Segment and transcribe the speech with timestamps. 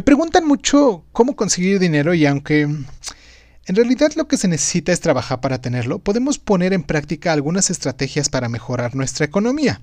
[0.00, 5.00] Me preguntan mucho cómo conseguir dinero y aunque en realidad lo que se necesita es
[5.00, 9.78] trabajar para tenerlo, podemos poner en práctica algunas estrategias para mejorar nuestra economía.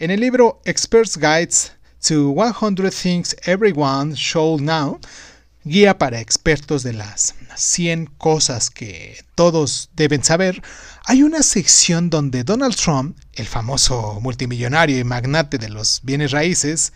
[0.00, 1.70] En el libro Experts Guides
[2.04, 4.98] to 100 Things Everyone Should Know,
[5.62, 10.64] guía para expertos de las 100 cosas que todos deben saber,
[11.04, 16.92] hay una sección donde Donald Trump, el famoso multimillonario y magnate de los bienes raíces,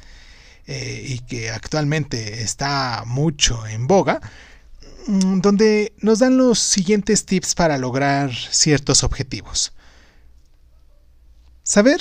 [0.67, 4.21] eh, y que actualmente está mucho en boga,
[5.07, 9.73] mm, donde nos dan los siguientes tips para lograr ciertos objetivos.
[11.63, 12.01] Saber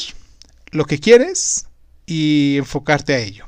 [0.72, 1.68] lo que quieres
[2.06, 3.46] y enfocarte a ello.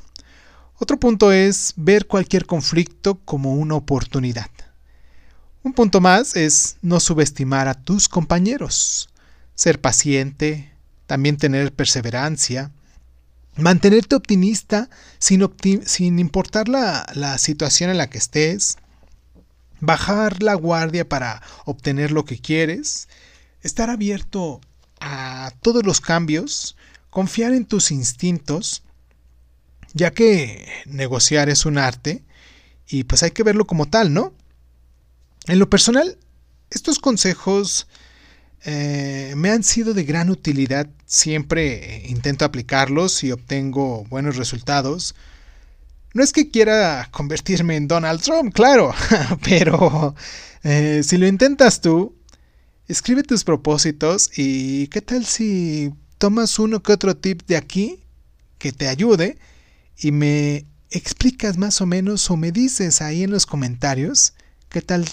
[0.78, 4.50] Otro punto es ver cualquier conflicto como una oportunidad.
[5.62, 9.08] Un punto más es no subestimar a tus compañeros,
[9.54, 10.70] ser paciente,
[11.06, 12.70] también tener perseverancia,
[13.56, 14.88] mantenerte optimista
[15.18, 15.48] sin,
[15.86, 18.76] sin importar la, la situación en la que estés,
[19.80, 23.08] bajar la guardia para obtener lo que quieres,
[23.62, 24.60] estar abierto
[25.00, 26.76] a todos los cambios,
[27.10, 28.82] confiar en tus instintos,
[29.92, 32.24] ya que negociar es un arte
[32.86, 34.34] y pues hay que verlo como tal, ¿no?
[35.46, 36.18] En lo personal,
[36.70, 37.86] estos consejos
[38.68, 45.14] eh, me han sido de gran utilidad, siempre intento aplicarlos y obtengo buenos resultados.
[46.14, 48.92] No es que quiera convertirme en Donald Trump, claro,
[49.44, 50.16] pero
[50.64, 52.16] eh, si lo intentas tú,
[52.88, 58.02] escribe tus propósitos y qué tal si tomas uno que otro tip de aquí
[58.58, 59.38] que te ayude
[59.96, 64.34] y me explicas más o menos o me dices ahí en los comentarios
[64.70, 65.04] qué tal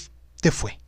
[0.41, 0.79] te fue.